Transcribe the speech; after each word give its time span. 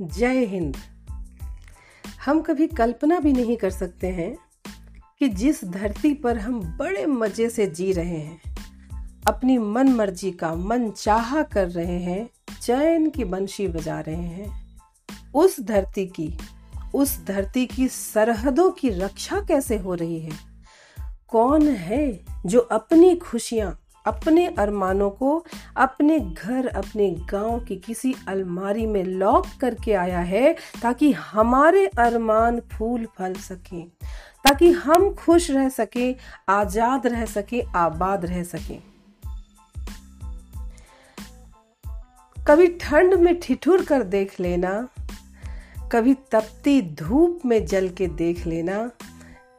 जय 0.00 0.44
हिंद। 0.44 0.76
हम 2.24 2.40
कभी 2.42 2.66
कल्पना 2.66 3.18
भी 3.20 3.32
नहीं 3.32 3.56
कर 3.56 3.70
सकते 3.70 4.06
हैं 4.06 4.36
कि 5.18 5.28
जिस 5.28 5.64
धरती 5.64 6.12
पर 6.14 6.38
हम 6.38 6.60
बड़े 6.76 7.06
मज़े 7.06 7.50
से 7.50 7.66
जी 7.66 7.92
रहे 7.92 8.18
हैं, 8.18 8.40
अपनी 9.26 9.58
मन 9.58 9.88
मर्ज़ी 9.88 10.30
का 10.30 10.54
मन 10.54 10.90
चाह 10.90 11.42
कर 11.42 11.68
रहे 11.68 11.98
हैं, 12.00 12.28
चैन 12.62 13.10
की 13.10 13.24
बंशी 13.24 13.68
बजा 13.68 14.00
रहे 14.00 14.16
हैं, 14.16 14.78
उस 15.34 15.60
धरती 15.60 16.06
की, 16.06 16.38
उस 16.94 17.24
धरती 17.24 17.66
की 17.66 17.88
सरहदों 17.88 18.70
की 18.70 18.90
रक्षा 18.90 19.40
कैसे 19.40 19.78
हो 19.78 19.94
रही 19.94 20.20
है? 20.20 20.32
कौन 21.28 21.68
है 21.68 22.24
जो 22.46 22.60
अपनी 22.60 23.16
खुशियाँ 23.16 23.85
अपने 24.06 24.46
अरमानों 24.48 25.10
को 25.10 25.44
अपने 25.76 26.18
घर, 26.20 26.66
अपने 26.66 27.10
गाँव 27.30 27.60
की 27.60 27.76
किसी 27.76 28.14
अलमारी 28.28 28.86
में 28.86 29.04
लॉक 29.04 29.46
करके 29.60 29.92
आया 29.92 30.20
है 30.20 30.52
ताकि 30.82 31.12
हमारे 31.12 31.86
अरमान 31.98 32.60
फूल 32.72 33.06
फल 33.18 33.34
सके, 33.34 33.82
ताकि 34.44 34.70
हम 34.70 35.14
खुश 35.14 35.50
रह 35.50 35.68
सके, 35.68 36.14
आज़ाद 36.48 37.06
रह 37.06 37.24
सके, 37.26 37.62
आबाद 37.76 38.24
रह 38.24 38.42
सके। 38.44 38.78
कभी 42.36 42.66
ठंड 42.80 43.14
में 43.14 43.38
ठिठुर 43.40 43.84
कर 43.84 44.02
देख 44.02 44.40
लेना, 44.40 44.88
कभी 45.92 46.14
तपती 46.32 46.80
धूप 46.94 47.40
में 47.46 47.64
जल 47.66 47.88
के 47.88 48.06
देख 48.06 48.46
लेना 48.46 48.90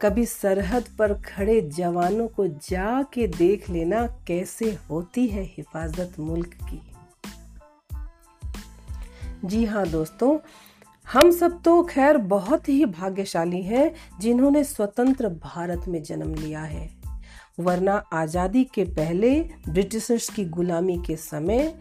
कभी 0.01 0.25
सरहद 0.25 0.85
पर 0.99 1.13
खड़े 1.25 1.61
जवानों 1.75 2.27
को 2.27 2.47
जाके 2.47 3.27
देख 3.27 3.69
लेना 3.69 4.05
कैसे 4.27 4.77
होती 4.89 5.25
है 5.27 5.43
हिफाजत 5.47 6.19
मुल्क 6.19 6.53
की। 6.63 6.81
जी 9.45 9.63
हाँ 9.65 9.87
दोस्तों, 9.87 10.37
हम 11.07 11.31
सब 11.31 11.61
तो 11.61 11.81
खैर 11.83 12.17
बहुत 12.27 12.69
ही 12.69 12.85
भाग्यशाली 12.85 13.61
हैं 13.61 13.91
जिन्होंने 14.19 14.63
स्वतंत्र 14.63 15.29
भारत 15.29 15.87
में 15.87 16.01
जन्म 16.03 16.33
लिया 16.35 16.61
है। 16.61 16.89
वरना 17.59 17.95
आज़ादी 18.13 18.63
के 18.63 18.83
पहले 18.83 19.39
ब्रिटिशर्स 19.69 20.29
की 20.29 20.45
गुलामी 20.45 20.97
के 21.07 21.15
समय, 21.15 21.73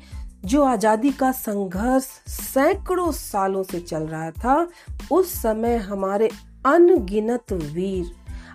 जो 0.45 0.63
आज़ादी 0.65 1.11
का 1.11 1.33
संघर्ष 1.33 2.05
सैकड़ों 2.29 3.11
सालों 3.13 3.63
से 3.63 3.81
चल 3.81 4.03
रहा 4.03 4.31
था, 4.31 4.69
उस 5.13 5.33
समय 5.33 5.77
हमारे 5.77 6.31
अनगिनत 6.67 7.53
वीर, 7.53 8.11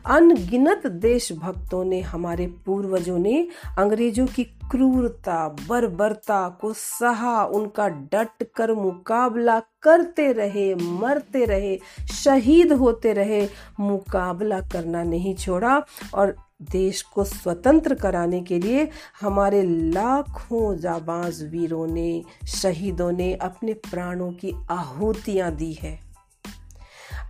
अनगिनत 0.05 0.87
देशभक्तों 0.87 1.83
ने 1.85 2.01
हमारे 2.01 2.47
पूर्वजों 2.47 3.17
ने 3.19 3.47
अंग्रेज़ों 3.79 4.25
की 4.27 4.43
क्रूरता, 4.43 5.47
बर्बरता 5.69 6.49
को 6.49 6.73
सहा, 6.73 7.45
उनका 7.45 7.87
डट 7.87 8.43
कर 8.55 8.73
मुकाबला 8.73 9.59
करते 9.59 10.31
रहे, 10.31 10.75
मरते 10.75 11.45
रहे, 11.45 11.79
शहीद 12.11 12.71
होते 12.73 13.13
रहे। 13.13 13.47
मुकाबला 13.79 14.59
करना 14.61 15.03
नहीं 15.03 15.35
छोड़ा 15.35 15.85
और 16.13 16.35
देश 16.71 17.01
को 17.01 17.23
स्वतंत्र 17.23 17.95
कराने 17.95 18.41
के 18.41 18.59
लिए 18.59 18.89
हमारे 19.21 19.63
लाखों 19.63 20.77
जाबाज 20.77 21.43
वीरों 21.43 21.87
ने, 21.87 22.23
शहीदों 22.47 23.11
ने 23.11 23.33
अपने 23.33 23.73
प्राणों 23.73 24.31
की 24.31 24.53
आहुतियाँ 24.69 25.51
दी 25.51 25.73
है। 25.73 26.10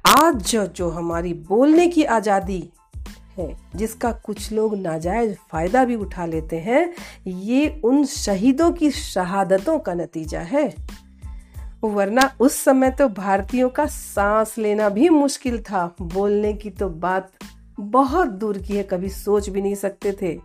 आज 0.05 0.51
जो 0.51 0.65
जो 0.67 0.89
हमारी 0.89 1.33
बोलने 1.33 1.87
की 1.87 2.03
आज़ादी 2.03 2.69
है, 3.37 3.57
जिसका 3.75 4.11
कुछ 4.11 4.51
लोग 4.51 4.75
नाजायज 4.77 5.37
फ़ायदा 5.51 5.85
भी 5.85 5.95
उठा 5.95 6.25
लेते 6.25 6.55
हैं, 6.55 6.93
ये 7.27 7.81
उन 7.85 8.05
शहीदों 8.05 8.71
की 8.71 8.91
शहादतों 8.91 9.79
का 9.79 9.93
नतीजा 9.93 10.39
है। 10.39 10.73
वरना 11.83 12.35
उस 12.39 12.55
समय 12.55 12.91
तो 12.91 13.09
भारतीयों 13.09 13.69
का 13.69 13.85
सांस 13.85 14.57
लेना 14.57 14.89
भी 14.89 15.09
मुश्किल 15.09 15.61
था। 15.61 15.95
बोलने 16.01 16.53
की 16.53 16.69
तो 16.69 16.89
बात 16.89 17.31
बहुत 17.79 18.27
दूर 18.27 18.57
की 18.57 18.77
है, 18.77 18.83
कभी 18.83 19.09
सोच 19.09 19.49
भी 19.49 19.61
नहीं 19.61 19.75
सकते 19.75 20.11
थे। 20.11 20.35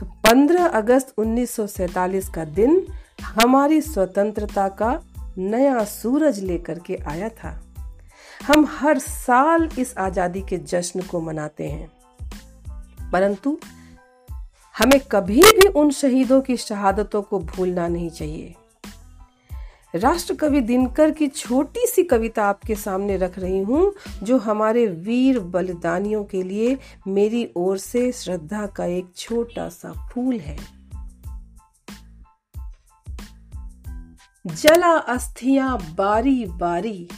तो 0.00 0.06
15 0.06 0.66
अगस्त 0.66 1.14
1947 1.18 2.28
का 2.28 2.44
दिन 2.44 2.86
हमारी 3.22 3.80
स्वतंत्रता 3.80 4.68
का 4.68 5.00
नया 5.38 5.84
सूरज 5.84 6.38
लेकर 6.40 6.78
के 6.78 6.96
आया 6.96 7.28
था। 7.28 7.62
हम 8.44 8.66
हर 8.66 8.98
साल 8.98 9.68
इस 9.78 9.94
आज़ादी 9.98 10.40
के 10.40 10.58
जश्न 10.58 11.00
को 11.00 11.20
मनाते 11.20 11.68
हैं। 11.68 11.92
परंतु 13.12 13.58
हमें 14.78 15.00
कभी 15.00 15.42
भी 15.42 15.68
उन 15.68 15.90
शहीदों 15.90 16.40
की 16.40 16.56
शहादतों 16.56 17.22
को 17.22 17.38
भूलना 17.38 17.88
नहीं 17.88 18.10
चाहिए। 18.10 18.54
राष्ट्र 19.94 20.34
कवि 20.34 20.60
दिनकर 20.60 21.10
की 21.10 21.28
छोटी 21.28 21.86
सी 21.86 22.02
कविता 22.02 22.44
आपके 22.44 22.74
सामने 22.74 23.16
रख 23.16 23.38
रही 23.38 23.58
हूँ, 23.58 23.94
जो 24.22 24.38
हमारे 24.38 24.86
वीर 24.86 25.38
बलिदानियों 25.38 26.24
के 26.24 26.42
लिए 26.42 26.78
मेरी 27.08 27.52
ओर 27.56 27.78
से 27.78 28.12
श्रद्धा 28.12 28.66
का 28.66 28.84
एक 28.84 29.06
छोटा 29.16 29.68
सा 29.68 30.10
फूल 30.12 30.40
है। 30.40 30.58
जला 34.46 34.92
अस्थियाँ 34.92 35.94
बारी 35.94 36.44
बारी 36.46 37.08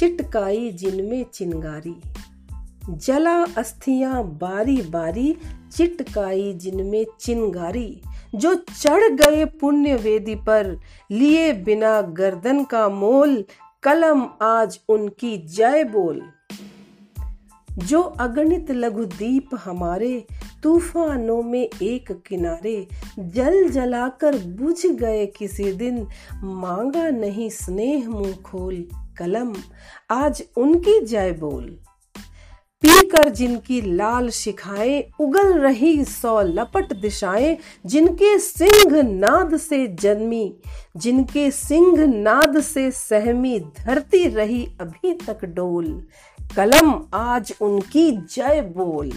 चिटकाई 0.00 0.70
जिनमें 0.70 1.26
चिंगारी। 1.32 1.96
जला 2.90 3.44
अस्थियाँ 3.44 4.24
बारी 4.24 4.82
बारी, 4.82 5.36
चिटकाई 5.72 6.52
जिनमें 6.52 7.06
चिंगारी। 7.20 8.02
जो 8.34 8.54
चढ़ 8.54 9.12
गए 9.12 9.44
पुण्य 9.44 9.96
वेदी 9.96 10.34
पर, 10.34 10.80
लिए 11.10 11.52
बिना 11.52 12.00
गर्दन 12.00 12.64
का 12.64 12.88
मोल, 12.88 13.44
कलम 13.82 14.26
आज 14.42 14.80
उनकी 14.88 15.38
जय 15.38 15.84
बोल। 15.84 16.22
जो 17.78 18.02
अगणित 18.02 18.70
लघु 18.70 19.04
दीप 19.04 19.48
हमारे, 19.64 20.26
तूफानों 20.62 21.42
में 21.42 21.70
एक 21.82 22.22
किनारे, 22.26 22.88
जल 23.18 23.68
जलाकर 23.68 24.38
बुझ 24.38 24.86
गए 24.86 25.26
किसी 25.26 25.72
दिन, 25.72 26.06
मांगा 26.34 27.10
नहीं 27.10 27.50
स्नेह 27.50 28.08
मुँह 28.08 28.32
खोल। 28.32 28.88
कलम, 29.20 29.54
आज 30.10 30.42
उनकी 30.56 31.06
जय 31.06 31.32
बोल। 31.32 31.78
पीकर 32.82 33.28
जिनकी 33.28 33.80
लाल 33.96 34.30
शिखाएँ 34.30 35.04
उगल 35.20 35.58
रही 35.58 36.04
सौ 36.04 36.40
लपट 36.40 36.92
दिशाएँ, 36.92 37.58
जिनके 37.86 38.38
सिंह 38.38 39.02
नाद 39.02 39.56
से 39.56 39.86
जन्मी, 39.86 40.56
जिनके 40.96 41.50
सिंह 41.50 42.06
नाद 42.06 42.60
से 42.60 42.90
सहमी 42.90 43.60
धरती 43.60 44.28
रही 44.28 44.68
अभी 44.80 45.14
तक 45.14 45.44
डोल। 45.44 46.06
कलम, 46.56 47.06
आज 47.14 47.54
उनकी 47.60 48.12
जय 48.12 48.62
बोल। 48.76 49.12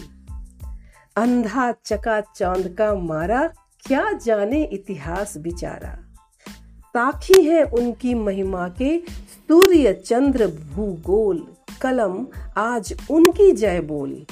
अंधा 1.15 1.73
चका 1.85 2.21
चाँद 2.21 2.75
का 2.77 2.95
मारा, 2.95 3.47
क्या 3.87 4.11
जाने 4.11 4.63
इतिहास 4.63 5.37
बिचारा। 5.37 5.99
साखी 6.95 7.43
है 7.43 7.63
उनकी 7.63 8.13
महिमा 8.13 8.69
के 8.69 9.01
सूर्य 9.53 9.93
चंद्र 9.93 10.47
भूगोल, 10.47 11.47
कलम, 11.81 12.27
आज 12.57 12.97
उनकी 13.11 13.51
जय 13.51 13.79
बोल। 13.79 14.25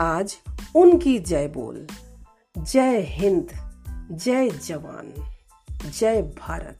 आज 0.00 0.36
उनकी 0.74 1.18
जय 1.18 1.48
बोल। 1.48 1.86
जय 2.58 3.00
हिंद, 3.00 3.48
जय 4.12 4.50
जवान, 4.50 5.34
जय 5.90 6.22
भारत। 6.22 6.78